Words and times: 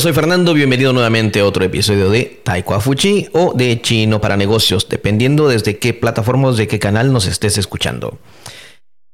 soy 0.00 0.12
Fernando, 0.12 0.54
bienvenido 0.54 0.92
nuevamente 0.92 1.40
a 1.40 1.44
otro 1.44 1.64
episodio 1.64 2.08
de 2.08 2.40
Taekwa 2.44 2.80
Fuchi 2.80 3.26
o 3.32 3.52
de 3.54 3.80
Chino 3.80 4.20
para 4.20 4.36
Negocios, 4.36 4.88
dependiendo 4.88 5.48
desde 5.48 5.78
qué 5.78 5.92
plataforma 5.92 6.48
o 6.48 6.52
de 6.52 6.68
qué 6.68 6.78
canal 6.78 7.12
nos 7.12 7.26
estés 7.26 7.58
escuchando. 7.58 8.18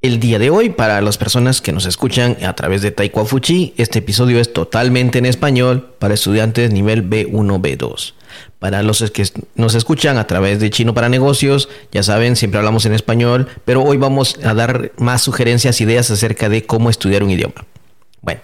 El 0.03 0.21
día 0.21 0.39
de 0.39 0.51
hoy, 0.51 0.69
para 0.69 1.01
las 1.01 1.17
personas 1.17 1.63
que 1.63 1.73
nos 1.73 1.87
escuchan 1.87 2.37
a 2.45 2.55
través 2.55 2.83
de 2.83 2.91
Taekwa 2.91 3.25
Fuchi, 3.25 3.73
este 3.79 4.01
episodio 4.01 4.39
es 4.39 4.53
totalmente 4.53 5.19
en 5.19 5.25
español 5.25 5.95
para 5.99 6.13
estudiantes 6.13 6.71
nivel 6.71 7.09
B1, 7.09 7.63
B2. 7.63 8.13
Para 8.59 8.83
los 8.83 9.11
que 9.11 9.27
nos 9.55 9.75
escuchan 9.75 10.19
a 10.19 10.27
través 10.27 10.61
de 10.61 10.69
Chino 10.69 10.93
para 10.93 11.09
Negocios, 11.09 11.71
ya 11.93 12.03
saben, 12.03 12.37
siempre 12.37 12.59
hablamos 12.59 12.85
en 12.85 12.93
español, 12.93 13.49
pero 13.65 13.83
hoy 13.83 13.97
vamos 13.97 14.39
a 14.45 14.53
dar 14.53 14.93
más 14.99 15.23
sugerencias, 15.23 15.81
ideas 15.81 16.11
acerca 16.11 16.51
de 16.51 16.67
cómo 16.67 16.91
estudiar 16.91 17.23
un 17.23 17.31
idioma. 17.31 17.65
Bueno, 18.21 18.43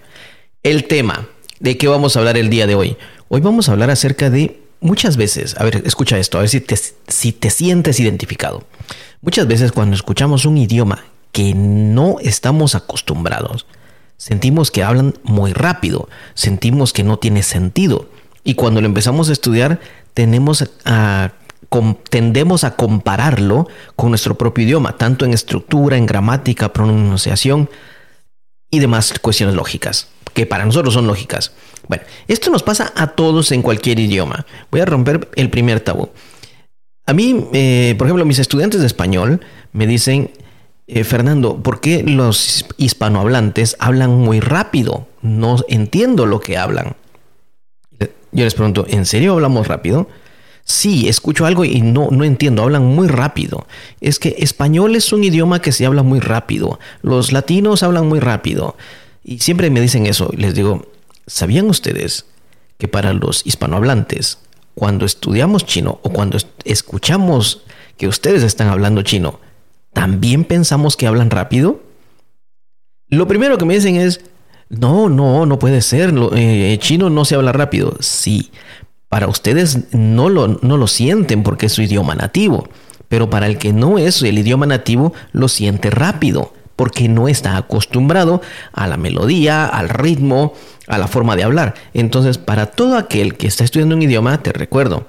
el 0.63 0.85
tema 0.85 1.29
de 1.61 1.77
qué 1.77 1.87
vamos 1.87 2.17
a 2.17 2.19
hablar 2.19 2.37
el 2.37 2.51
día 2.51 2.67
de 2.67 2.75
hoy. 2.75 2.97
Hoy 3.29 3.41
vamos 3.41 3.69
a 3.69 3.73
hablar 3.73 3.91
acerca 3.91 4.31
de 4.31 4.63
muchas 4.81 5.17
veces, 5.17 5.57
a 5.59 5.65
ver, 5.65 5.83
escucha 5.87 6.19
esto, 6.19 6.39
a 6.39 6.41
ver 6.41 6.51
si 6.51 6.61
te, 6.61 6.77
si 6.77 7.33
te 7.33 7.51
sientes 7.51 8.01
identificado. 8.01 8.65
Muchas 9.21 9.47
veces 9.47 9.71
cuando 9.71 9.95
escuchamos 9.95 10.47
un 10.47 10.57
idioma 10.57 11.05
que 11.33 11.55
no 11.55 12.17
estamos 12.21 12.75
acostumbrados, 12.75 13.67
sentimos 14.17 14.71
que 14.71 14.83
hablan 14.83 15.15
muy 15.23 15.53
rápido, 15.53 16.09
sentimos 16.35 16.93
que 16.93 17.05
no 17.05 17.19
tiene 17.19 17.43
sentido. 17.43 18.09
Y 18.43 18.55
cuando 18.55 18.81
lo 18.81 18.87
empezamos 18.87 19.29
a 19.29 19.33
estudiar, 19.33 19.81
tenemos 20.15 20.65
a, 20.87 21.33
tendemos 22.09 22.65
a 22.65 22.75
compararlo 22.75 23.69
con 23.97 24.09
nuestro 24.09 24.37
propio 24.39 24.65
idioma, 24.65 24.97
tanto 24.97 25.27
en 25.27 25.35
estructura, 25.35 25.99
en 25.99 26.07
gramática, 26.07 26.73
pronunciación 26.73 27.69
y 28.71 28.79
demás 28.79 29.13
cuestiones 29.21 29.55
lógicas 29.55 30.09
que 30.33 30.47
para 30.47 30.65
nosotros 30.65 30.95
son 30.95 31.07
lógicas. 31.07 31.53
Bueno, 31.89 32.05
esto 32.29 32.51
nos 32.51 32.63
pasa 32.63 32.93
a 32.95 33.09
todos 33.09 33.53
en 33.53 33.63
cualquier 33.63 33.99
idioma. 33.99 34.47
Voy 34.71 34.81
a 34.81 34.85
romper 34.85 35.29
el 35.37 35.51
primer 35.51 35.81
tabú. 35.81 36.11
A 37.07 37.13
mí, 37.13 37.49
eh, 37.53 37.95
por 37.99 38.07
ejemplo, 38.07 38.25
mis 38.25 38.39
estudiantes 38.39 38.81
de 38.81 38.87
español 38.87 39.41
me 39.73 39.87
dicen, 39.87 40.31
eh, 40.87 41.05
Fernando, 41.05 41.63
¿por 41.63 41.81
qué 41.81 42.03
los 42.03 42.67
hispanohablantes 42.77 43.77
hablan 43.79 44.11
muy 44.11 44.41
rápido? 44.41 45.09
No 45.23 45.57
entiendo 45.69 46.27
lo 46.27 46.41
que 46.41 46.57
hablan. 46.57 46.97
Yo 48.33 48.45
les 48.45 48.55
pregunto, 48.55 48.87
¿en 48.89 49.07
serio 49.07 49.33
hablamos 49.33 49.67
rápido? 49.67 50.09
Sí, 50.65 51.09
escucho 51.09 51.47
algo 51.47 51.65
y 51.65 51.81
no, 51.81 52.09
no 52.13 52.23
entiendo, 52.23 52.63
hablan 52.63 52.85
muy 52.85 53.09
rápido. 53.09 53.67
Es 54.01 54.19
que 54.19 54.37
español 54.39 54.95
es 54.95 55.13
un 55.13 55.25
idioma 55.25 55.61
que 55.61 55.73
se 55.73 55.87
habla 55.87 56.03
muy 56.03 56.21
rápido. 56.21 56.79
Los 57.03 57.33
latinos 57.33 57.83
hablan 57.83 58.09
muy 58.09 58.21
rápido. 58.21 58.77
Y 59.23 59.39
siempre 59.41 59.71
me 59.71 59.81
dicen 59.81 60.07
eso. 60.07 60.31
Les 60.37 60.55
digo, 60.55 60.87
¿sabían 61.27 61.69
ustedes 61.69 62.27
que 62.79 62.89
para 62.89 63.13
los 63.13 63.47
hispanohablantes, 63.47 64.39
cuando 64.75 65.05
estudiamos 65.05 65.67
chino 65.67 66.01
o 66.03 66.11
cuando 66.11 66.39
escuchamos 66.65 67.63
que 67.97 68.09
ustedes 68.09 68.43
están 68.43 68.69
hablando 68.69 69.03
chino, 69.03 69.41
también 69.93 70.45
pensamos 70.45 70.97
que 70.97 71.07
hablan 71.07 71.31
rápido? 71.31 71.83
Lo 73.09 73.27
primero 73.27 73.59
que 73.59 73.65
me 73.65 73.75
dicen 73.75 73.97
es, 73.97 74.21
no, 74.69 75.09
no, 75.09 75.47
no 75.47 75.59
puede 75.59 75.83
ser, 75.83 76.15
eh, 76.35 76.79
chino 76.81 77.11
no 77.11 77.25
se 77.25 77.35
habla 77.35 77.53
rápido. 77.53 77.97
Sí, 78.01 78.51
para 79.09 79.27
ustedes 79.27 79.93
no 79.93 80.29
lo, 80.29 80.47
no 80.47 80.77
lo 80.77 80.87
sienten 80.87 81.43
porque 81.43 81.67
es 81.67 81.73
su 81.73 81.83
idioma 81.83 82.15
nativo, 82.15 82.69
pero 83.09 83.29
para 83.29 83.47
el 83.47 83.59
que 83.59 83.73
no 83.73 83.99
es 83.99 84.23
el 84.23 84.39
idioma 84.39 84.67
nativo, 84.67 85.13
lo 85.33 85.49
siente 85.49 85.91
rápido 85.91 86.53
porque 86.81 87.11
no 87.11 87.29
está 87.29 87.59
acostumbrado 87.59 88.41
a 88.73 88.87
la 88.87 88.97
melodía, 88.97 89.67
al 89.67 89.91
ritmo, 89.91 90.55
a 90.87 90.97
la 90.97 91.09
forma 91.09 91.37
de 91.37 91.43
hablar. 91.43 91.75
Entonces, 91.93 92.39
para 92.39 92.69
todo 92.69 92.97
aquel 92.97 93.37
que 93.37 93.47
está 93.47 93.65
estudiando 93.65 93.97
un 93.97 94.01
idioma, 94.01 94.43
te 94.43 94.51
recuerdo, 94.51 95.07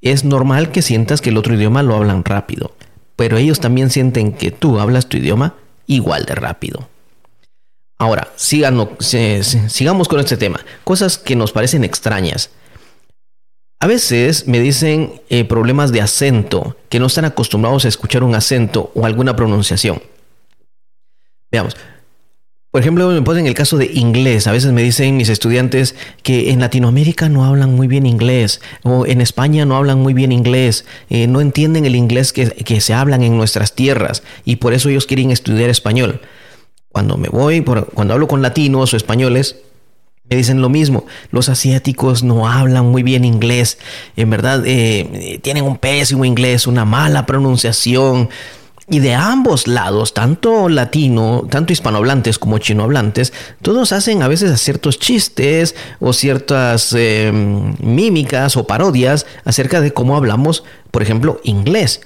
es 0.00 0.24
normal 0.24 0.72
que 0.72 0.82
sientas 0.82 1.20
que 1.20 1.30
el 1.30 1.36
otro 1.36 1.54
idioma 1.54 1.84
lo 1.84 1.94
hablan 1.94 2.24
rápido, 2.24 2.74
pero 3.14 3.36
ellos 3.36 3.60
también 3.60 3.90
sienten 3.90 4.32
que 4.32 4.50
tú 4.50 4.80
hablas 4.80 5.06
tu 5.06 5.16
idioma 5.16 5.54
igual 5.86 6.24
de 6.24 6.34
rápido. 6.34 6.88
Ahora, 7.98 8.26
sigamos 8.34 10.08
con 10.08 10.18
este 10.18 10.36
tema. 10.36 10.58
Cosas 10.82 11.18
que 11.18 11.36
nos 11.36 11.52
parecen 11.52 11.84
extrañas. 11.84 12.50
A 13.78 13.86
veces 13.86 14.48
me 14.48 14.58
dicen 14.58 15.22
eh, 15.28 15.44
problemas 15.44 15.92
de 15.92 16.00
acento, 16.00 16.76
que 16.88 16.98
no 16.98 17.06
están 17.06 17.26
acostumbrados 17.26 17.84
a 17.84 17.88
escuchar 17.88 18.24
un 18.24 18.34
acento 18.34 18.90
o 18.96 19.06
alguna 19.06 19.36
pronunciación. 19.36 20.02
Veamos. 21.52 21.76
Por 22.72 22.80
ejemplo, 22.80 23.06
me 23.10 23.20
ponen 23.20 23.46
el 23.46 23.52
caso 23.52 23.76
de 23.76 23.90
inglés. 23.92 24.46
A 24.46 24.52
veces 24.52 24.72
me 24.72 24.82
dicen 24.82 25.18
mis 25.18 25.28
estudiantes 25.28 25.94
que 26.22 26.50
en 26.50 26.60
Latinoamérica 26.60 27.28
no 27.28 27.44
hablan 27.44 27.76
muy 27.76 27.86
bien 27.86 28.06
inglés 28.06 28.62
o 28.82 29.04
en 29.04 29.20
España 29.20 29.66
no 29.66 29.76
hablan 29.76 30.00
muy 30.00 30.14
bien 30.14 30.32
inglés, 30.32 30.86
eh, 31.10 31.26
no 31.26 31.42
entienden 31.42 31.84
el 31.84 31.94
inglés 31.94 32.32
que, 32.32 32.48
que, 32.48 32.80
se 32.80 32.94
hablan 32.94 33.22
en 33.22 33.36
nuestras 33.36 33.74
tierras 33.74 34.22
y 34.46 34.56
por 34.56 34.72
eso 34.72 34.88
ellos 34.88 35.04
quieren 35.04 35.30
estudiar 35.30 35.68
español. 35.68 36.22
Cuando 36.88 37.18
me 37.18 37.28
voy, 37.28 37.60
por, 37.60 37.88
cuando 37.88 38.14
hablo 38.14 38.26
con 38.26 38.40
latinos 38.40 38.94
o 38.94 38.96
españoles, 38.96 39.56
me 40.30 40.36
dicen 40.36 40.62
lo 40.62 40.70
mismo. 40.70 41.04
Los 41.30 41.50
asiáticos 41.50 42.22
no 42.22 42.48
hablan 42.48 42.86
muy 42.86 43.02
bien 43.02 43.26
inglés. 43.26 43.76
En 44.16 44.30
verdad, 44.30 44.62
eh, 44.64 45.38
tienen 45.42 45.64
un 45.64 45.76
pésimo 45.76 46.24
inglés, 46.24 46.66
una 46.66 46.86
mala 46.86 47.26
pronunciación. 47.26 48.30
Y 48.92 49.00
de 49.00 49.14
ambos 49.14 49.68
lados, 49.68 50.12
tanto 50.12 50.68
latino, 50.68 51.46
tanto 51.48 51.72
hispanohablantes 51.72 52.38
como 52.38 52.58
chinohablantes, 52.58 53.32
todos 53.62 53.90
hacen 53.90 54.22
a 54.22 54.28
veces 54.28 54.60
ciertos 54.60 54.98
chistes 54.98 55.74
o 55.98 56.12
ciertas 56.12 56.92
em, 56.92 57.74
mímicas 57.80 58.54
o 58.58 58.66
parodias 58.66 59.24
acerca 59.46 59.80
de 59.80 59.94
cómo 59.94 60.14
hablamos, 60.14 60.62
por 60.90 61.00
ejemplo, 61.00 61.40
inglés. 61.42 62.02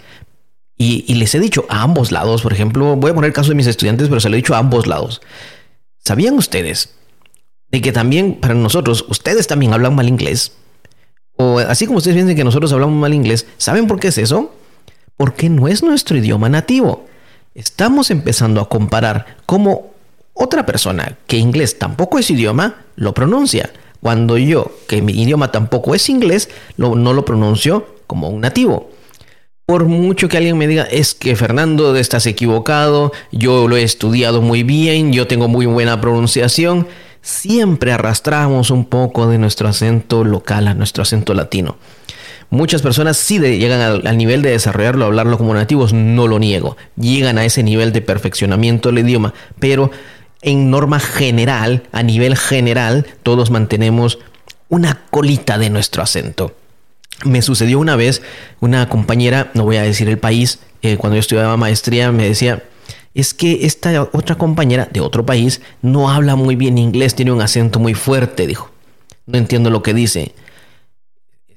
Y, 0.79 1.13
les 1.15 1.35
he 1.35 1.41
dicho 1.41 1.67
a 1.69 1.83
ambos 1.83 2.13
lados, 2.13 2.43
por 2.43 2.53
ejemplo, 2.53 2.95
voy 2.95 3.11
a 3.11 3.15
poner 3.15 3.31
el 3.31 3.35
caso 3.35 3.49
de 3.49 3.57
mis 3.57 3.67
estudiantes, 3.67 4.09
pero 4.09 4.21
se 4.21 4.29
lo 4.29 4.37
he 4.37 4.43
dicho 4.43 4.55
a 4.55 4.59
ambos 4.59 4.87
lados. 4.87 5.21
¿Sabían 5.99 6.35
ustedes 6.35 6.91
de 7.73 7.81
que 7.81 7.91
también 7.91 8.35
para 8.35 8.55
nosotros, 8.55 9.05
ustedes 9.09 9.49
también 9.49 9.73
hablan 9.73 9.97
mal 9.97 10.07
inglés? 10.07 10.53
O 11.37 11.59
así 11.59 11.87
como 11.87 11.99
ustedes 11.99 12.15
piensan 12.15 12.37
que 12.37 12.45
nosotros 12.45 12.73
hablamos 12.73 12.95
mal 12.95 13.13
inglés, 13.13 13.45
¿saben 13.59 13.89
por 13.89 13.99
qué 13.99 14.07
es 14.07 14.19
eso? 14.19 14.55
Porque 15.17 15.49
no 15.49 15.69
es 15.69 15.83
nuestro 15.83 16.17
idioma 16.17 16.49
nativo. 16.49 17.07
Estamos 17.55 18.11
empezando 18.11 18.61
a 18.61 18.69
comparar 18.69 19.37
cómo 19.47 19.93
otra 20.35 20.67
persona 20.67 21.17
que 21.27 21.39
inglés 21.39 21.79
tampoco 21.79 22.19
es 22.19 22.31
idioma 22.31 22.85
lo 22.97 23.15
pronuncia, 23.15 23.71
cuando 24.03 24.37
yo, 24.37 24.71
que 24.87 25.01
mi 25.03 25.13
idioma 25.15 25.51
tampoco 25.51 25.95
es 25.95 26.09
inglés, 26.09 26.51
no 26.77 26.95
lo 26.95 27.25
pronuncio 27.25 27.87
como 28.07 28.29
un 28.29 28.43
nativo. 28.43 28.91
Por 29.65 29.87
mucho 29.87 30.29
que 30.29 30.37
alguien 30.37 30.59
me 30.59 30.69
diga, 30.69 30.85
es 30.85 31.15
que 31.15 31.35
Fernando 31.35 31.97
estás 31.97 32.27
equivocado, 32.27 33.11
yo 33.33 33.67
lo 33.67 33.77
he 33.77 33.83
estudiado 33.83 34.41
muy 34.41 34.63
bien, 34.63 35.13
yo 35.13 35.27
tengo 35.27 35.49
muy 35.49 35.67
buena 35.67 36.01
pronunciación, 36.01 36.87
siempre 37.21 37.91
arrastramos 37.91 38.71
un 38.71 38.85
poco 38.85 39.27
de 39.27 39.39
nuestro 39.39 39.67
acento 39.67 40.23
local 40.23 40.69
a 40.69 40.75
nuestro 40.75 41.03
acento 41.03 41.35
latino. 41.35 41.79
Muchas 42.51 42.81
personas 42.81 43.17
sí 43.17 43.39
llegan 43.39 43.81
al, 44.07 44.17
nivel 44.17 44.43
de 44.43 44.51
desarrollarlo, 44.51 45.07
hablarlo 45.07 45.37
como 45.37 45.55
nativos, 45.55 45.93
no 45.93 46.29
lo 46.29 46.39
niego. 46.39 46.77
Llegan 46.97 47.39
a 47.39 47.45
ese 47.45 47.63
nivel 47.63 47.93
de 47.93 48.03
perfeccionamiento 48.03 48.91
del 48.91 49.05
idioma, 49.05 49.35
pero 49.59 49.91
en 50.43 50.71
norma 50.71 51.01
general, 51.01 51.83
a 51.93 52.03
nivel 52.03 52.37
general, 52.37 53.07
todos 53.23 53.51
mantenemos 53.51 54.19
una 54.69 55.03
colita 55.11 55.59
de 55.59 55.71
nuestro 55.71 56.03
acento. 56.03 56.55
Me 57.25 57.43
sucedió 57.43 57.79
una 57.79 57.97
vez, 57.97 58.23
una 58.61 58.89
compañera, 58.89 59.51
no 59.55 59.65
voy 59.65 59.77
a 59.77 59.83
decir 59.83 60.09
el 60.09 60.19
país, 60.19 60.61
eh, 60.83 60.97
cuando 60.97 61.17
yo 61.17 61.21
estudiaba 61.21 61.57
maestría, 61.57 62.13
me 62.13 62.29
decía, 62.29 62.63
es 63.15 63.33
que 63.33 63.65
esta 63.67 64.03
otra 64.13 64.37
compañera 64.37 64.89
de 64.93 65.01
otro 65.01 65.25
país 65.25 65.63
no 65.83 66.11
habla 66.11 66.37
muy 66.37 66.55
bien 66.55 66.79
inglés, 66.79 67.15
tiene 67.15 67.33
un 67.33 67.41
acento 67.41 67.79
muy 67.79 67.95
fuerte, 67.95 68.47
dijo. 68.47 68.71
No 69.27 69.39
entiendo 69.39 69.71
lo 69.71 69.83
que 69.83 69.95
dice. 69.95 70.35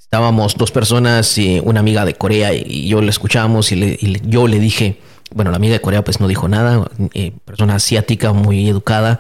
Estábamos 0.10 0.56
dos 0.56 0.72
personas 0.72 1.38
y 1.38 1.62
una 1.64 1.82
amiga 1.82 2.04
de 2.04 2.16
Corea 2.16 2.52
y 2.52 2.88
yo 2.88 3.00
le 3.00 3.12
escuchamos 3.12 3.72
y, 3.72 4.20
yo 4.24 4.48
le 4.48 4.60
dije, 4.60 5.00
bueno, 5.36 5.52
la 5.52 5.58
amiga 5.58 5.74
de 5.74 5.82
Corea 5.82 6.04
pues 6.04 6.20
no 6.20 6.28
dijo 6.28 6.48
nada, 6.48 6.90
eh, 7.14 7.32
persona 7.46 7.76
asiática 7.76 8.34
muy 8.34 8.68
educada, 8.68 9.20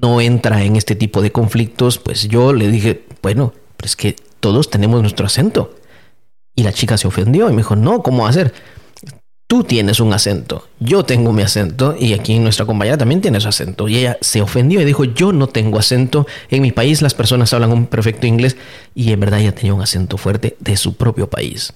no 0.00 0.20
entra 0.20 0.62
en 0.62 0.76
este 0.76 0.94
tipo 0.94 1.20
de 1.20 1.32
conflictos, 1.32 1.98
pues 1.98 2.28
yo 2.28 2.52
le 2.52 2.68
dije, 2.68 3.06
bueno, 3.22 3.52
pero 3.76 3.86
es 3.86 3.96
que 3.96 4.14
todos 4.38 4.70
tenemos 4.70 5.02
nuestro 5.02 5.26
acento. 5.26 5.74
Y 6.54 6.62
la 6.62 6.72
chica 6.72 6.96
se 6.96 7.08
ofendió 7.08 7.48
y 7.48 7.50
me 7.50 7.62
dijo, 7.62 7.74
no, 7.74 8.00
¿cómo 8.04 8.28
hacer? 8.28 8.54
Tú 9.48 9.64
tienes 9.64 9.98
un 9.98 10.12
acento, 10.12 10.68
yo 10.78 11.04
tengo 11.04 11.32
mi 11.32 11.42
acento 11.42 11.96
y 11.98 12.12
aquí 12.12 12.38
nuestra 12.38 12.66
compañera 12.66 12.98
también 12.98 13.22
tiene 13.22 13.40
su 13.40 13.48
acento. 13.48 13.88
Y 13.88 13.96
ella 13.96 14.18
se 14.20 14.42
ofendió 14.42 14.80
y 14.80 14.84
dijo, 14.84 15.04
yo 15.04 15.32
no 15.32 15.48
tengo 15.48 15.78
acento, 15.78 16.26
en 16.50 16.62
mi 16.62 16.70
país 16.70 17.02
las 17.02 17.14
personas 17.14 17.52
hablan 17.54 17.72
un 17.72 17.86
perfecto 17.86 18.26
inglés 18.26 18.56
y 18.94 19.10
en 19.10 19.18
verdad 19.18 19.40
ella 19.40 19.54
tenía 19.54 19.74
un 19.74 19.80
acento 19.80 20.18
fuerte 20.18 20.56
de 20.60 20.76
su 20.76 20.96
propio 20.96 21.28
país. 21.28 21.72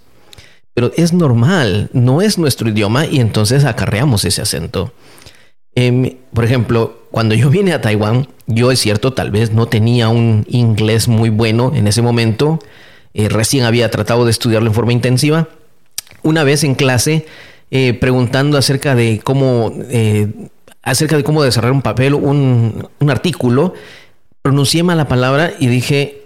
Pero 0.74 0.92
es 0.96 1.14
normal, 1.14 1.88
no 1.94 2.20
es 2.20 2.38
nuestro 2.38 2.68
idioma 2.68 3.06
y 3.06 3.20
entonces 3.20 3.64
acarreamos 3.64 4.24
ese 4.26 4.42
acento. 4.42 4.92
Em, 5.74 6.16
por 6.34 6.44
ejemplo, 6.44 7.06
cuando 7.10 7.34
yo 7.34 7.48
vine 7.48 7.72
a 7.72 7.80
Taiwán, 7.80 8.28
yo 8.46 8.70
es 8.70 8.80
cierto, 8.80 9.14
tal 9.14 9.30
vez 9.30 9.52
no 9.52 9.66
tenía 9.66 10.10
un 10.10 10.44
inglés 10.48 11.08
muy 11.08 11.30
bueno 11.30 11.72
en 11.74 11.86
ese 11.86 12.02
momento. 12.02 12.58
Eh, 13.14 13.30
recién 13.30 13.64
había 13.64 13.90
tratado 13.90 14.26
de 14.26 14.30
estudiarlo 14.30 14.68
en 14.68 14.74
forma 14.74 14.92
intensiva. 14.92 15.48
Una 16.22 16.44
vez 16.44 16.64
en 16.64 16.74
clase, 16.74 17.26
eh, 17.74 17.94
preguntando 17.94 18.58
acerca 18.58 18.94
de 18.94 19.22
cómo, 19.24 19.72
eh, 19.88 20.28
acerca 20.82 21.16
de 21.16 21.24
cómo 21.24 21.42
desarrollar 21.42 21.72
un 21.72 21.80
papel, 21.80 22.12
un, 22.12 22.86
un 23.00 23.10
artículo, 23.10 23.72
pronuncié 24.42 24.82
mal 24.82 24.98
la 24.98 25.08
palabra 25.08 25.54
y 25.58 25.68
dije 25.68 26.24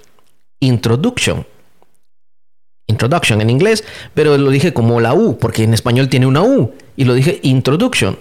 introduction. 0.58 1.46
Introduction 2.88 3.40
en 3.40 3.50
inglés, 3.50 3.84
pero 4.12 4.36
lo 4.36 4.50
dije 4.50 4.72
como 4.72 5.00
la 5.00 5.14
U, 5.14 5.38
porque 5.38 5.62
en 5.62 5.72
español 5.72 6.08
tiene 6.08 6.26
una 6.26 6.42
U, 6.42 6.74
y 6.96 7.04
lo 7.04 7.14
dije 7.14 7.38
introduction 7.42 8.18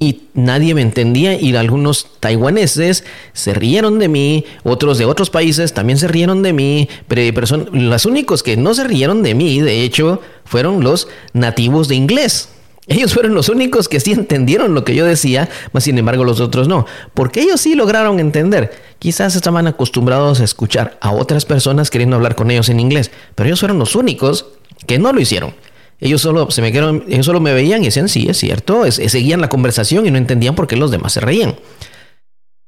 y 0.00 0.22
nadie 0.34 0.74
me 0.74 0.82
entendía 0.82 1.40
y 1.40 1.54
algunos 1.56 2.06
taiwaneses 2.20 3.04
se 3.32 3.52
rieron 3.52 3.98
de 3.98 4.08
mí, 4.08 4.44
otros 4.62 4.96
de 4.98 5.04
otros 5.04 5.28
países 5.28 5.74
también 5.74 5.98
se 5.98 6.06
rieron 6.06 6.42
de 6.42 6.52
mí, 6.52 6.88
pero 7.08 7.44
los 7.72 8.06
únicos 8.06 8.42
que 8.44 8.56
no 8.56 8.74
se 8.74 8.84
rieron 8.84 9.22
de 9.24 9.34
mí, 9.34 9.60
de 9.60 9.82
hecho, 9.82 10.20
fueron 10.44 10.84
los 10.84 11.08
nativos 11.32 11.88
de 11.88 11.96
inglés. 11.96 12.50
Ellos 12.86 13.12
fueron 13.12 13.34
los 13.34 13.50
únicos 13.50 13.86
que 13.86 14.00
sí 14.00 14.12
entendieron 14.12 14.74
lo 14.74 14.82
que 14.84 14.94
yo 14.94 15.04
decía, 15.04 15.50
mas 15.72 15.84
sin 15.84 15.98
embargo 15.98 16.24
los 16.24 16.40
otros 16.40 16.68
no, 16.68 16.86
porque 17.12 17.42
ellos 17.42 17.60
sí 17.60 17.74
lograron 17.74 18.18
entender. 18.18 18.70
Quizás 18.98 19.36
estaban 19.36 19.66
acostumbrados 19.66 20.40
a 20.40 20.44
escuchar 20.44 20.96
a 21.02 21.10
otras 21.10 21.44
personas 21.44 21.90
queriendo 21.90 22.16
hablar 22.16 22.34
con 22.34 22.50
ellos 22.50 22.68
en 22.70 22.80
inglés, 22.80 23.10
pero 23.34 23.48
ellos 23.48 23.60
fueron 23.60 23.78
los 23.78 23.94
únicos 23.94 24.46
que 24.86 24.98
no 24.98 25.12
lo 25.12 25.20
hicieron. 25.20 25.54
Ellos 26.00 26.20
solo 26.22 26.50
se 26.50 26.62
me 26.62 26.70
quedaron, 26.70 27.04
ellos 27.08 27.26
solo 27.26 27.40
me 27.40 27.52
veían 27.52 27.82
y 27.82 27.86
decían, 27.86 28.08
sí, 28.08 28.28
es 28.28 28.38
cierto, 28.38 28.90
seguían 28.90 29.40
la 29.40 29.48
conversación 29.48 30.06
y 30.06 30.10
no 30.10 30.18
entendían 30.18 30.54
por 30.54 30.66
qué 30.66 30.76
los 30.76 30.90
demás 30.90 31.12
se 31.12 31.20
reían. 31.20 31.56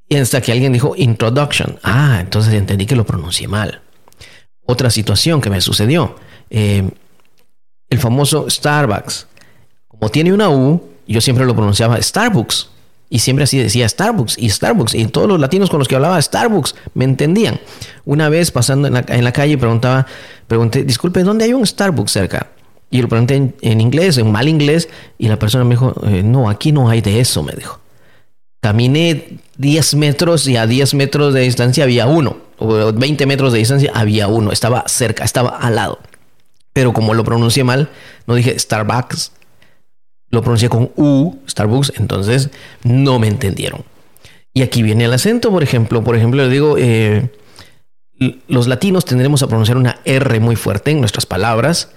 Y 0.09 0.17
hasta 0.17 0.41
que 0.41 0.51
alguien 0.51 0.73
dijo 0.73 0.95
introduction. 0.97 1.79
Ah, 1.85 2.19
entonces 2.21 2.53
entendí 2.55 2.85
que 2.85 2.97
lo 2.97 3.07
pronuncié 3.07 3.47
mal. 3.47 3.81
Otra 4.67 4.91
situación 4.91 5.41
que 5.41 5.51
me 5.51 5.61
sucedió. 5.61 6.17
Eh, 6.51 6.91
el 7.89 7.99
famoso 7.99 8.51
Starbucks. 8.51 9.29
Como 9.87 10.09
tiene 10.09 10.33
una 10.33 10.51
U, 10.51 10.83
yo 11.07 11.21
siempre 11.21 11.47
lo 11.47 11.55
pronunciaba 11.55 12.03
Starbucks. 12.03 12.71
Y 13.09 13.21
siempre 13.21 13.45
así 13.45 13.59
decía 13.59 13.89
Starbucks 13.89 14.37
y 14.39 14.51
Starbucks. 14.51 14.95
Y 14.95 15.07
todos 15.07 15.29
los 15.29 15.39
latinos 15.39 15.71
con 15.71 15.79
los 15.79 15.87
que 15.87 15.95
hablaba 15.95 16.21
Starbucks 16.21 16.75
me 16.95 17.05
entendían. 17.05 17.61
Una 18.05 18.29
vez 18.29 18.51
pasando 18.51 18.89
en 18.89 18.95
la, 18.95 19.05
en 19.07 19.23
la 19.23 19.33
calle 19.33 19.59
preguntaba, 19.59 20.07
pregunté, 20.49 20.83
disculpe, 20.83 21.23
¿dónde 21.23 21.45
hay 21.45 21.53
un 21.53 21.65
Starbucks 21.65 22.11
cerca? 22.11 22.49
Y 22.91 23.01
lo 23.01 23.09
pregunté 23.09 23.55
en, 23.61 23.81
inglés, 23.81 24.19
en 24.19 24.33
mal 24.33 24.49
inglés, 24.49 24.89
y 25.17 25.29
la 25.29 25.39
persona 25.39 25.65
me 25.65 25.71
dijo, 25.71 25.95
eh, 26.07 26.23
no, 26.25 26.51
aquí 26.51 26.73
no 26.73 26.89
hay 26.89 27.01
de 27.01 27.21
eso, 27.21 27.43
me 27.43 27.53
dijo. 27.53 27.79
Caminé 28.61 29.39
10 29.59 29.95
metros 29.95 30.47
y 30.49 30.57
a 30.57 30.67
10 30.67 30.95
metros 30.95 31.33
de 31.33 31.43
distancia 31.43 31.85
había 31.85 32.07
uno, 32.07 32.37
o 32.59 32.93
20 32.93 33.27
metros 33.27 33.53
de 33.53 33.61
distancia 33.61 33.93
había 33.95 34.27
uno, 34.27 34.51
estaba 34.51 34.85
cerca, 34.89 35.25
estaba 35.25 35.51
al 35.51 35.77
lado. 35.77 36.01
Pero 36.73 36.93
como 36.93 37.15
lo 37.15 37.23
pronuncié 37.25 37.63
mal, 37.63 37.91
no 38.27 38.35
dije 38.35 38.59
Starbucks, 38.59 39.33
lo 40.31 40.43
pronuncié 40.43 40.69
con 40.69 40.91
U, 40.97 41.39
Starbucks, 41.49 41.93
entonces 41.97 42.51
no 42.83 43.19
me 43.19 43.29
entendieron. 43.29 43.85
Y 44.53 44.63
aquí 44.63 44.83
viene 44.83 45.05
el 45.05 45.13
acento, 45.13 45.51
por 45.51 45.63
ejemplo. 45.63 46.03
Por 46.03 46.17
ejemplo, 46.17 46.43
le 46.43 46.49
digo, 46.49 46.77
eh, 46.77 47.31
los 48.49 48.67
latinos 48.67 49.05
tendremos 49.05 49.43
a 49.43 49.49
pronunciar 49.49 49.77
una 49.77 50.01
R 50.05 50.41
muy 50.41 50.57
fuerte 50.57 50.91
en 50.91 51.01
nuestras 51.01 51.27
palabras 51.27 51.91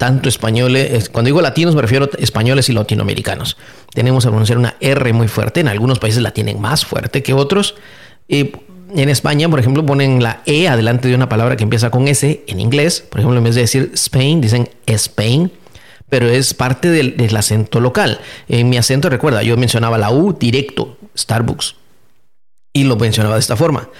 tanto 0.00 0.30
españoles, 0.30 1.10
cuando 1.10 1.26
digo 1.26 1.42
latinos 1.42 1.74
me 1.74 1.82
refiero 1.82 2.06
a 2.06 2.22
españoles 2.22 2.70
y 2.70 2.72
latinoamericanos. 2.72 3.58
Tenemos 3.92 4.24
a 4.24 4.30
pronunciar 4.30 4.56
una 4.56 4.76
R 4.80 5.12
muy 5.12 5.28
fuerte, 5.28 5.60
en 5.60 5.68
algunos 5.68 5.98
países 5.98 6.22
la 6.22 6.30
tienen 6.30 6.58
más 6.58 6.86
fuerte 6.86 7.22
que 7.22 7.34
otros. 7.34 7.74
en 8.26 9.08
España, 9.10 9.46
por 9.50 9.60
ejemplo, 9.60 9.84
ponen 9.84 10.22
la 10.22 10.40
E 10.46 10.68
adelante 10.68 11.06
de 11.08 11.14
una 11.14 11.28
palabra 11.28 11.58
que 11.58 11.64
empieza 11.64 11.90
con 11.90 12.08
S 12.08 12.42
en 12.46 12.60
inglés. 12.60 13.04
Por 13.10 13.20
ejemplo, 13.20 13.36
en 13.36 13.44
vez 13.44 13.54
de 13.54 13.60
decir 13.60 13.90
Spain, 13.92 14.40
dicen 14.40 14.70
Spain, 14.86 15.52
pero 16.08 16.30
es 16.30 16.54
parte 16.54 16.88
del, 16.88 17.18
del 17.18 17.36
acento 17.36 17.78
local. 17.78 18.20
En 18.48 18.70
mi 18.70 18.78
acento, 18.78 19.10
recuerda, 19.10 19.42
yo 19.42 19.58
mencionaba 19.58 19.98
la 19.98 20.10
U 20.10 20.32
directo, 20.32 20.96
Starbucks, 21.14 21.74
y 22.72 22.84
lo 22.84 22.96
mencionaba 22.96 23.34
de 23.34 23.40
esta 23.40 23.54
forma. 23.54 23.90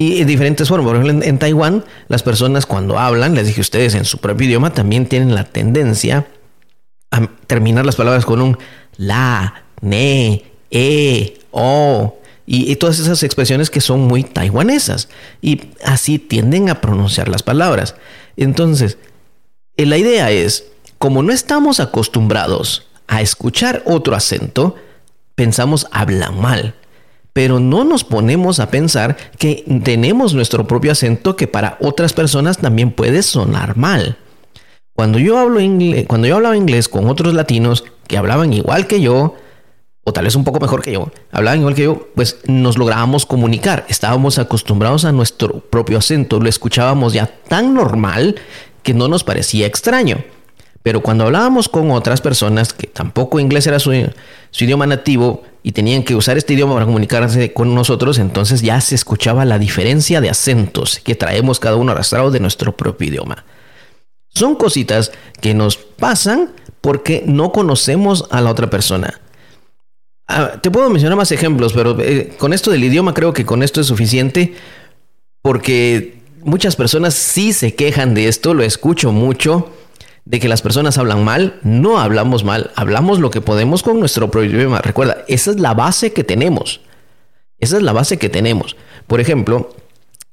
Y 0.00 0.20
en 0.20 0.28
diferentes 0.28 0.68
formas. 0.68 0.86
Por 0.86 0.96
ejemplo, 0.96 1.26
en, 1.26 1.38
Taiwán, 1.40 1.84
las 2.06 2.22
personas 2.22 2.66
cuando 2.66 3.00
hablan, 3.00 3.34
les 3.34 3.48
dije 3.48 3.60
ustedes, 3.60 3.96
en 3.96 4.04
su 4.04 4.18
propio 4.18 4.46
idioma, 4.46 4.72
también 4.72 5.06
tienen 5.06 5.34
la 5.34 5.42
tendencia 5.42 6.28
a 7.10 7.26
terminar 7.48 7.84
las 7.84 7.96
palabras 7.96 8.24
con 8.24 8.40
un 8.40 8.58
la, 8.96 9.64
ne, 9.80 10.44
e, 10.70 11.40
o. 11.50 12.16
Y, 12.46 12.76
todas 12.76 13.00
esas 13.00 13.24
expresiones 13.24 13.70
que 13.70 13.80
son 13.80 14.02
muy 14.02 14.22
taiwanesas. 14.22 15.08
Y 15.42 15.62
así 15.84 16.20
tienden 16.20 16.70
a 16.70 16.80
pronunciar 16.80 17.28
las 17.28 17.42
palabras. 17.42 17.96
Entonces, 18.36 18.98
eh, 19.76 19.84
la 19.84 19.98
idea 19.98 20.30
es, 20.30 20.66
como 20.98 21.24
no 21.24 21.32
estamos 21.32 21.80
acostumbrados 21.80 22.86
a 23.08 23.20
escuchar 23.20 23.82
otro 23.84 24.14
acento, 24.14 24.76
pensamos 25.34 25.88
hablan 25.90 26.40
mal 26.40 26.76
pero 27.32 27.60
no 27.60 27.84
nos 27.84 28.04
ponemos 28.04 28.60
a 28.60 28.70
pensar 28.70 29.16
que 29.38 29.64
tenemos 29.84 30.34
nuestro 30.34 30.66
propio 30.66 30.92
acento 30.92 31.36
que 31.36 31.46
para 31.46 31.76
otras 31.80 32.12
personas 32.12 32.58
también 32.58 32.90
puede 32.90 33.22
sonar 33.22 33.76
mal. 33.76 34.18
Cuando 34.94 35.18
yo, 35.18 35.38
hablo 35.38 35.60
inglés, 35.60 36.06
cuando 36.08 36.26
yo 36.26 36.36
hablaba 36.36 36.56
inglés 36.56 36.88
con 36.88 37.08
otros 37.08 37.32
latinos 37.32 37.84
que 38.08 38.18
hablaban 38.18 38.52
igual 38.52 38.88
que 38.88 39.00
yo, 39.00 39.36
o 40.02 40.12
tal 40.12 40.24
vez 40.24 40.34
un 40.34 40.42
poco 40.42 40.58
mejor 40.58 40.82
que 40.82 40.92
yo, 40.92 41.10
hablaban 41.30 41.60
igual 41.60 41.74
que 41.74 41.84
yo, 41.84 42.08
pues 42.16 42.38
nos 42.46 42.78
lográbamos 42.78 43.24
comunicar. 43.24 43.86
Estábamos 43.88 44.38
acostumbrados 44.38 45.04
a 45.04 45.12
nuestro 45.12 45.60
propio 45.60 45.98
acento, 45.98 46.40
lo 46.40 46.48
escuchábamos 46.48 47.12
ya 47.12 47.26
tan 47.26 47.74
normal 47.74 48.36
que 48.82 48.94
no 48.94 49.06
nos 49.06 49.22
parecía 49.22 49.66
extraño. 49.66 50.24
Pero 50.82 51.02
cuando 51.02 51.24
hablábamos 51.24 51.68
con 51.68 51.90
otras 51.90 52.20
personas 52.20 52.72
que 52.72 52.86
tampoco 52.86 53.40
inglés 53.40 53.66
era 53.66 53.78
su, 53.78 53.92
idioma 54.58 54.86
nativo 54.86 55.42
y 55.62 55.72
tenían 55.72 56.02
que 56.02 56.14
usar 56.14 56.38
este 56.38 56.54
idioma 56.54 56.74
para 56.74 56.86
comunicarse 56.86 57.52
con 57.52 57.74
nosotros, 57.74 58.18
entonces 58.18 58.62
ya 58.62 58.80
se 58.80 58.94
escuchaba 58.94 59.44
la 59.44 59.58
diferencia 59.58 60.20
de 60.20 60.30
acentos 60.30 61.00
que 61.00 61.14
traemos 61.14 61.60
cada 61.60 61.76
uno 61.76 61.92
arrastrado 61.92 62.30
de 62.30 62.40
nuestro 62.40 62.76
propio 62.76 63.08
idioma. 63.08 63.44
Son 64.28 64.54
cositas 64.54 65.10
que 65.40 65.52
nos 65.54 65.76
pasan 65.76 66.52
porque 66.80 67.24
no 67.26 67.50
conocemos 67.50 68.26
a 68.30 68.40
la 68.40 68.50
otra 68.50 68.70
persona. 68.70 69.20
Ah, 70.28 70.60
te 70.62 70.70
puedo 70.70 70.90
mencionar 70.90 71.16
más 71.16 71.32
ejemplos, 71.32 71.72
pero 71.72 71.98
eh, 72.00 72.34
con 72.38 72.52
esto 72.52 72.70
del 72.70 72.84
idioma 72.84 73.14
creo 73.14 73.32
que 73.32 73.46
con 73.46 73.62
esto 73.62 73.80
es 73.80 73.86
suficiente 73.86 74.54
porque 75.42 76.20
muchas 76.44 76.76
personas 76.76 77.14
sí 77.14 77.52
se 77.52 77.74
quejan 77.74 78.14
de 78.14 78.28
esto, 78.28 78.54
lo 78.54 78.62
escucho 78.62 79.10
mucho 79.10 79.72
de 80.28 80.40
que 80.40 80.48
las 80.48 80.60
personas 80.60 80.98
hablan 80.98 81.24
mal, 81.24 81.58
no 81.62 81.98
hablamos 81.98 82.44
mal, 82.44 82.70
hablamos 82.76 83.18
lo 83.18 83.30
que 83.30 83.40
podemos 83.40 83.82
con 83.82 83.98
nuestro 83.98 84.30
idioma. 84.44 84.82
Recuerda, 84.82 85.24
esa 85.26 85.50
es 85.50 85.58
la 85.58 85.72
base 85.72 86.12
que 86.12 86.22
tenemos. 86.22 86.82
Esa 87.58 87.78
es 87.78 87.82
la 87.82 87.94
base 87.94 88.18
que 88.18 88.28
tenemos. 88.28 88.76
Por 89.06 89.22
ejemplo, 89.22 89.74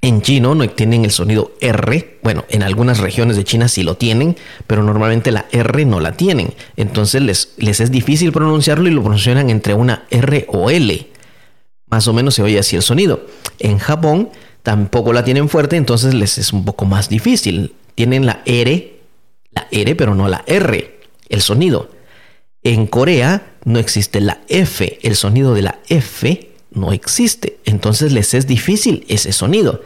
en 0.01 0.21
chino 0.21 0.53
no 0.53 0.69
tienen 0.69 1.05
el 1.05 1.11
sonido 1.11 1.53
R. 1.61 2.19
Bueno, 2.23 2.43
en 2.49 2.63
algunas 2.63 2.99
regiones 2.99 3.37
de 3.37 3.45
China 3.45 3.69
sí 3.69 3.83
lo 3.83 3.95
tienen, 3.95 4.35
pero 4.67 4.83
normalmente 4.83 5.31
la 5.31 5.45
R 5.53 5.85
no 5.85 6.01
la 6.01 6.11
tienen. 6.11 6.53
Entonces 6.75 7.21
les, 7.21 7.53
les 7.55 7.79
es 7.79 7.89
difícil 7.89 8.33
pronunciarlo 8.33 8.89
y 8.89 8.91
lo 8.91 9.01
pronuncian 9.01 9.49
entre 9.49 9.75
una 9.75 10.03
R 10.09 10.45
o 10.49 10.69
L. 10.69 11.07
Más 11.87 12.05
o 12.09 12.13
menos 12.13 12.35
se 12.35 12.43
oye 12.43 12.59
así 12.59 12.75
el 12.75 12.81
sonido. 12.81 13.27
En 13.59 13.77
Japón 13.77 14.29
tampoco 14.61 15.13
la 15.13 15.23
tienen 15.23 15.47
fuerte, 15.47 15.77
entonces 15.77 16.13
les 16.13 16.37
es 16.37 16.51
un 16.51 16.65
poco 16.65 16.83
más 16.83 17.07
difícil. 17.07 17.75
Tienen 17.95 18.25
la 18.25 18.41
R 18.45 18.94
la 19.55 19.67
R, 19.71 19.95
pero 19.95 20.15
no 20.15 20.27
la 20.27 20.43
R, 20.47 20.99
el 21.29 21.41
sonido. 21.41 21.89
En 22.63 22.87
Corea 22.87 23.55
no 23.63 23.79
existe 23.79 24.21
la 24.21 24.41
F, 24.47 24.99
el 25.01 25.15
sonido 25.15 25.53
de 25.53 25.61
la 25.61 25.79
F 25.87 26.51
no 26.71 26.91
existe. 26.91 27.57
Entonces 27.65 28.11
les 28.11 28.33
es 28.33 28.47
difícil 28.47 29.05
ese 29.07 29.31
sonido. 29.31 29.81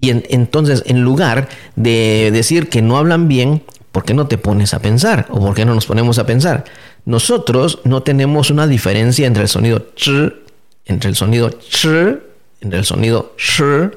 Y 0.00 0.10
entonces, 0.10 0.84
en 0.86 1.02
lugar 1.02 1.48
de 1.74 2.30
decir 2.32 2.68
que 2.68 2.82
no 2.82 2.98
hablan 2.98 3.26
bien, 3.26 3.64
¿por 3.90 4.04
qué 4.04 4.14
no 4.14 4.28
te 4.28 4.38
pones 4.38 4.72
a 4.72 4.78
pensar? 4.78 5.26
¿O 5.30 5.40
por 5.40 5.54
qué 5.54 5.64
no 5.64 5.74
nos 5.74 5.86
ponemos 5.86 6.20
a 6.20 6.26
pensar? 6.26 6.64
Nosotros 7.04 7.80
no 7.84 8.02
tenemos 8.04 8.50
una 8.50 8.68
diferencia 8.68 9.26
entre 9.26 9.42
el 9.42 9.48
sonido 9.48 9.86
ch, 9.96 10.10
entre 10.84 11.10
el 11.10 11.16
sonido 11.16 11.50
ch, 11.50 11.86
entre 12.60 12.78
el 12.78 12.84
sonido 12.84 13.34
sh, 13.36 13.90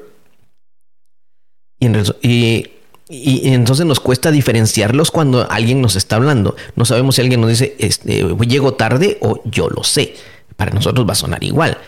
y, 1.78 1.86
y 2.28 2.72
y, 3.08 3.52
entonces 3.52 3.84
nos 3.84 4.00
cuesta 4.00 4.30
diferenciarlos 4.30 5.10
cuando 5.10 5.50
alguien 5.50 5.80
nos 5.80 5.96
está 5.96 6.16
hablando. 6.16 6.56
No 6.76 6.84
sabemos 6.84 7.16
si 7.16 7.22
alguien 7.22 7.40
nos 7.40 7.50
dice, 7.50 7.76
este, 7.78 8.24
llego 8.46 8.74
tarde 8.74 9.18
o 9.20 9.42
yo 9.44 9.68
lo 9.68 9.84
sé. 9.84 10.14
Para 10.56 10.72
nosotros 10.72 11.06
va 11.06 11.12
a 11.12 11.16
sonar 11.16 11.42
igual. 11.42 11.78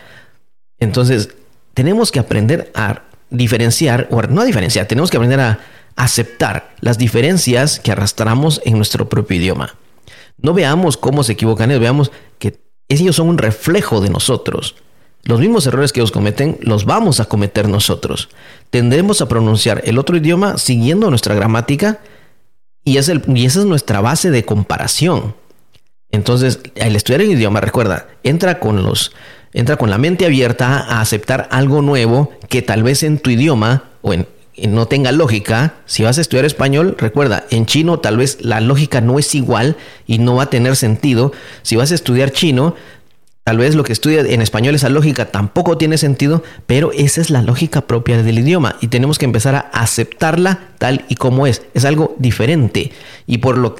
Entonces, 0.79 1.31
tenemos 1.73 2.11
que 2.11 2.19
aprender 2.19 2.71
a 2.75 3.03
diferenciar, 3.31 4.09
o 4.11 4.23
no 4.23 4.43
a 4.43 4.45
diferenciar, 4.45 4.87
tenemos 4.87 5.11
que 5.11 5.17
aprender 5.17 5.41
a 5.41 5.61
aceptar 5.97 6.75
las 6.81 6.99
diferencias 6.99 7.79
que 7.81 7.93
arrastramos 7.93 8.61
en 8.65 8.77
nuestro 8.77 9.09
propio 9.09 9.37
idioma. 9.37 9.77
No 10.39 10.53
veamos 10.53 10.97
cómo 10.97 11.23
se 11.23 11.33
equivocan, 11.33 11.69
veamos 11.69 12.11
que 12.39 12.61
ellos 12.89 13.17
son 13.17 13.29
un 13.29 13.39
reflejo 13.39 14.01
de 14.01 14.11
nosotros. 14.11 14.75
Los 15.25 15.41
mismos 15.41 15.67
errores 15.67 15.93
que 15.93 16.01
ellos 16.01 16.13
cometen 16.13 16.59
los 16.61 16.85
vamos 16.85 17.21
a 17.21 17.25
cometer 17.25 17.69
nosotros. 17.69 18.29
Tendremos 18.71 19.21
a 19.21 19.29
pronunciar 19.29 19.83
el 19.85 19.99
otro 19.99 20.17
idioma 20.17 20.59
siguiendo 20.59 21.11
nuestra 21.11 21.35
gramática 21.35 22.01
y, 22.85 22.99
es 22.99 23.09
el, 23.09 23.23
y 23.27 23.47
esa 23.47 23.61
es 23.61 23.67
nuestra 23.67 24.01
base 24.01 24.31
de 24.31 24.45
comparación. 24.45 25.35
Entonces, 26.11 26.61
al 26.81 26.95
estudiar 26.95 27.23
el 27.23 27.33
idioma, 27.33 27.61
recuerda, 27.61 28.07
entra 28.23 28.61
con 28.61 28.83
los 28.83 29.13
entra 29.53 29.77
con 29.77 29.89
la 29.89 29.99
mente 29.99 30.27
abierta 30.27 30.79
a 30.79 31.01
aceptar 31.01 31.49
algo 31.53 31.81
nuevo 31.81 32.33
que 32.49 32.61
tal 32.61 32.83
vez 32.83 33.05
en 33.05 33.19
tu 33.19 33.31
idioma 33.31 33.85
o 34.03 34.13
en, 34.13 34.27
no 34.69 34.87
tenga 34.87 35.13
lógica. 35.13 35.75
Si 35.87 36.03
vas 36.03 36.19
a 36.19 36.21
estudiar 36.21 36.45
español, 36.45 36.97
recuerda, 36.99 37.45
en 37.51 37.67
chino 37.67 38.01
tal 38.01 38.17
vez 38.17 38.39
la 38.41 38.61
lógica 38.61 39.01
no 39.01 39.19
es 39.19 39.35
igual 39.35 39.77
y 40.07 40.19
no 40.19 40.37
va 40.37 40.45
a 40.45 40.51
tener 40.51 40.77
sentido. 40.77 41.33
Si 41.63 41.77
vas 41.77 41.93
a 41.93 41.95
estudiar 41.95 42.31
chino, 42.31 42.75
tal 43.45 43.59
vez 43.59 43.75
lo 43.75 43.85
que 43.85 43.93
estudia 43.93 44.21
en 44.23 44.41
español 44.41 44.75
esa 44.75 44.89
lógica 44.89 45.27
tampoco 45.27 45.77
tiene 45.77 45.99
sentido, 45.99 46.43
pero 46.67 46.93
esa 46.93 47.21
es 47.21 47.31
la 47.31 47.43
lógica 47.43 47.83
propia 47.83 48.23
del 48.23 48.39
idioma 48.39 48.77
y 48.81 48.89
tenemos 48.89 49.19
que 49.19 49.27
empezar 49.27 49.55
a 49.55 49.61
aceptarla 49.61 50.71
tal 50.79 51.05
y 51.09 51.17
como 51.17 51.47
es. 51.47 51.63
Es 51.75 51.85
algo 51.85 52.17
diferente 52.19 52.91
y 53.27 53.39
por 53.39 53.59
lo 53.59 53.77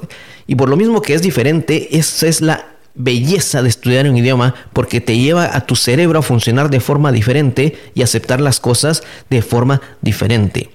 y 0.47 0.55
por 0.55 0.69
lo 0.69 0.77
mismo 0.77 1.01
que 1.01 1.15
es 1.15 1.23
diferente, 1.23 1.97
esa 1.97 2.27
es 2.27 2.41
la 2.41 2.67
belleza 2.93 3.63
de 3.63 3.69
estudiar 3.69 4.07
un 4.07 4.15
idioma 4.15 4.53
porque 4.71 5.01
te 5.01 5.17
lleva 5.17 5.55
a 5.55 5.65
tu 5.65 5.75
cerebro 5.75 6.19
a 6.19 6.23
funcionar 6.23 6.69
de 6.69 6.79
forma 6.79 7.11
diferente 7.11 7.75
y 7.95 8.03
aceptar 8.03 8.39
las 8.39 8.59
cosas 8.59 9.03
de 9.31 9.41
forma 9.41 9.81
diferente. 10.01 10.69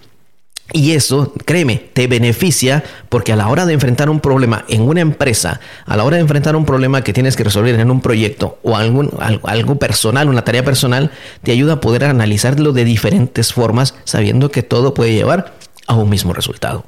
Y 0.73 0.93
eso, 0.93 1.33
créeme, 1.45 1.77
te 1.77 2.07
beneficia 2.07 2.85
porque 3.09 3.33
a 3.33 3.37
la 3.37 3.49
hora 3.49 3.67
de 3.67 3.73
enfrentar 3.73 4.09
un 4.09 4.21
problema 4.21 4.65
en 4.69 4.83
una 4.83 5.01
empresa, 5.01 5.61
a 5.85 5.97
la 5.97 6.05
hora 6.05 6.17
de 6.17 6.23
enfrentar 6.23 6.55
un 6.55 6.65
problema 6.65 7.03
que 7.03 7.13
tienes 7.13 7.37
que 7.37 7.45
resolver 7.45 7.79
en 7.79 7.91
un 7.91 8.01
proyecto 8.01 8.59
o 8.63 8.77
algo 8.77 9.79
personal, 9.79 10.29
una 10.29 10.45
tarea 10.45 10.65
personal, 10.65 11.11
te 11.43 11.53
ayuda 11.53 11.75
a 11.75 11.81
poder 11.81 12.05
analizarlo 12.05 12.73
de 12.73 12.85
diferentes 12.85 13.53
formas 13.53 13.95
sabiendo 14.05 14.51
que 14.51 14.63
todo 14.63 14.95
puede 14.95 15.13
llevar 15.13 15.55
a 15.87 15.95
un 15.95 16.09
mismo 16.09 16.33
resultado. 16.33 16.85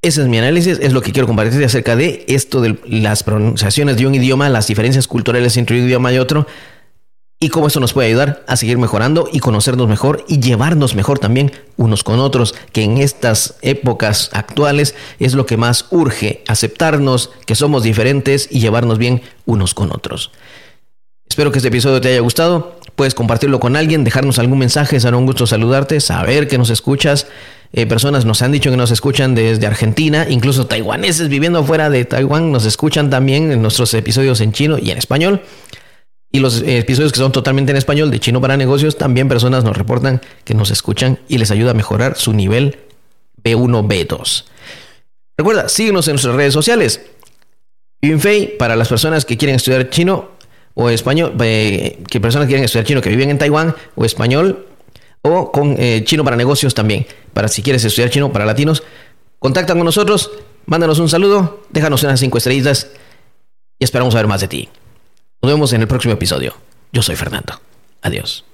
Ese 0.00 0.22
es 0.22 0.28
mi 0.28 0.38
análisis, 0.38 0.78
es 0.80 0.92
lo 0.92 1.02
que 1.02 1.10
quiero 1.10 1.26
compartir 1.26 1.62
acerca 1.64 1.96
de 1.96 2.24
esto 2.28 2.60
de 2.60 2.78
las 2.86 3.24
pronunciaciones 3.24 3.96
de 3.96 4.06
un 4.06 4.14
idioma, 4.14 4.48
las 4.48 4.68
diferencias 4.68 5.08
culturales 5.08 5.56
entre 5.56 5.76
un 5.76 5.86
idioma 5.86 6.12
y 6.12 6.18
otro, 6.18 6.46
y 7.40 7.50
cómo 7.50 7.68
eso 7.68 7.78
nos 7.78 7.92
puede 7.92 8.08
ayudar 8.08 8.44
a 8.48 8.56
seguir 8.56 8.78
mejorando 8.78 9.28
y 9.32 9.38
conocernos 9.38 9.86
mejor 9.86 10.24
y 10.26 10.40
llevarnos 10.40 10.96
mejor 10.96 11.20
también 11.20 11.52
unos 11.76 12.02
con 12.02 12.18
otros, 12.18 12.54
que 12.72 12.82
en 12.82 12.98
estas 12.98 13.54
épocas 13.62 14.30
actuales 14.32 14.96
es 15.20 15.34
lo 15.34 15.46
que 15.46 15.56
más 15.56 15.86
urge, 15.90 16.42
aceptarnos 16.48 17.30
que 17.46 17.54
somos 17.54 17.84
diferentes 17.84 18.48
y 18.50 18.58
llevarnos 18.58 18.98
bien 18.98 19.22
unos 19.46 19.74
con 19.74 19.92
otros. 19.92 20.32
Espero 21.28 21.52
que 21.52 21.58
este 21.58 21.68
episodio 21.68 22.00
te 22.00 22.08
haya 22.08 22.20
gustado. 22.20 22.80
Puedes 22.96 23.14
compartirlo 23.14 23.60
con 23.60 23.76
alguien, 23.76 24.02
dejarnos 24.02 24.40
algún 24.40 24.58
mensaje, 24.58 24.98
será 24.98 25.16
un 25.16 25.26
gusto 25.26 25.46
saludarte, 25.46 26.00
saber 26.00 26.48
que 26.48 26.58
nos 26.58 26.70
escuchas. 26.70 27.28
Eh, 27.72 27.86
personas 27.86 28.24
nos 28.24 28.42
han 28.42 28.50
dicho 28.50 28.70
que 28.70 28.76
nos 28.76 28.90
escuchan 28.90 29.36
desde 29.36 29.66
Argentina, 29.66 30.26
incluso 30.28 30.66
taiwaneses 30.66 31.28
viviendo 31.28 31.62
fuera 31.62 31.90
de 31.90 32.04
Taiwán 32.06 32.50
nos 32.50 32.64
escuchan 32.64 33.10
también 33.10 33.52
en 33.52 33.60
nuestros 33.60 33.92
episodios 33.94 34.40
en 34.40 34.52
chino 34.52 34.78
y 34.78 34.90
en 34.90 34.98
español. 34.98 35.42
Y 36.30 36.40
los 36.40 36.62
episodios 36.66 37.12
que 37.12 37.18
son 37.18 37.32
totalmente 37.32 37.70
en 37.70 37.78
español 37.78 38.10
de 38.10 38.20
Chino 38.20 38.40
para 38.40 38.56
Negocios, 38.56 38.98
también 38.98 39.28
personas 39.28 39.64
nos 39.64 39.76
reportan 39.76 40.20
que 40.44 40.54
nos 40.54 40.70
escuchan 40.70 41.18
y 41.28 41.38
les 41.38 41.50
ayuda 41.50 41.70
a 41.70 41.74
mejorar 41.74 42.16
su 42.16 42.32
nivel 42.32 42.78
B1, 43.42 43.88
B2. 43.88 44.44
Recuerda, 45.38 45.68
síguenos 45.68 46.06
en 46.08 46.14
nuestras 46.14 46.34
redes 46.34 46.52
sociales. 46.52 47.00
Yunfei, 48.02 48.58
para 48.58 48.76
las 48.76 48.88
personas 48.88 49.24
que 49.24 49.36
quieren 49.36 49.56
estudiar 49.56 49.88
chino 49.90 50.30
o 50.74 50.90
español, 50.90 51.34
eh, 51.40 51.98
que 52.08 52.20
personas 52.20 52.46
que 52.46 52.50
quieren 52.50 52.64
estudiar 52.64 52.84
chino 52.84 53.00
que 53.00 53.10
viven 53.10 53.30
en 53.30 53.38
Taiwán 53.38 53.74
o 53.94 54.04
español, 54.04 54.66
o 55.22 55.50
con 55.50 55.74
eh, 55.78 56.02
chino 56.04 56.24
para 56.24 56.36
negocios 56.36 56.74
también 56.74 57.06
para 57.38 57.46
si 57.46 57.62
quieres 57.62 57.84
estudiar 57.84 58.10
chino 58.10 58.32
para 58.32 58.44
latinos, 58.44 58.82
contacta 59.38 59.74
con 59.74 59.84
nosotros, 59.84 60.32
mándanos 60.66 60.98
un 60.98 61.08
saludo, 61.08 61.62
déjanos 61.70 62.02
unas 62.02 62.18
cinco 62.18 62.38
estrellitas 62.38 62.88
y 63.78 63.84
esperamos 63.84 64.12
ver 64.12 64.26
más 64.26 64.40
de 64.40 64.48
ti. 64.48 64.68
Nos 65.40 65.52
vemos 65.52 65.72
en 65.72 65.82
el 65.82 65.88
próximo 65.88 66.14
episodio. 66.14 66.54
Yo 66.92 67.02
soy 67.02 67.14
Fernando. 67.14 67.60
Adiós. 68.02 68.44